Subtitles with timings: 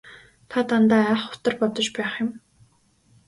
[0.53, 2.31] Та дандаа айхавтар бодож байх юм.